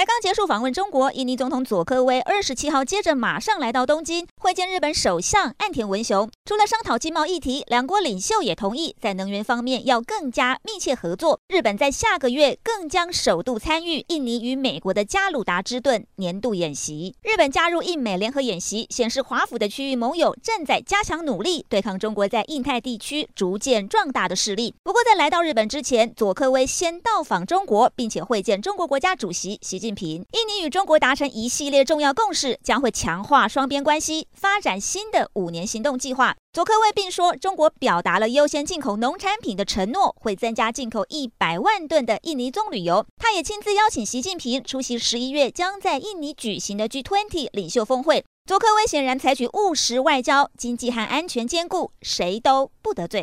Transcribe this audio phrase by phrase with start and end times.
[0.00, 6.30] 才刚结束访问中国，印尼总统佐科威二十七号接着马上来到东京会见日本首相岸田文雄。
[6.46, 11.38] 除了商讨经贸议题，两国领袖也同意在能源方面要更加密切合作。
[11.48, 17.14] 日本在下个月更将首度参与印尼与美国的加鲁达之盾年度演习。
[17.22, 24.74] 日本加入印美联合演习，显示华府的区域盟友正在加强努力对抗中国在印太地区逐渐壮大的势力。
[24.82, 29.78] 不过，在来到日本之前，佐科威先到访中国，并且会见中国国家主席习。
[29.80, 36.36] 近近平，印尼与中国达成一系列重要共识，将会强化双边关系，发展新的五年行动计划。
[36.52, 43.04] 佐科威并说，中国表达了优先进口农产品的承诺，会增加进口一百万吨的印尼棕榈油。
[43.16, 48.24] 他也亲自邀请习近平出席十一月将在印尼举行的 G20 领袖峰会。
[48.46, 53.18] 佐科威显然采取务实外交，经济和安全兼顾，谁都不得罪。